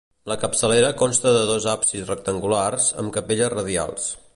La 0.29 0.37
capçalera 0.43 0.89
consta 1.01 1.35
de 1.37 1.43
dos 1.51 1.69
absis 1.75 2.09
rectangulars, 2.13 2.93
amb 3.05 3.17
capelles 3.21 3.57
radials. 3.61 4.15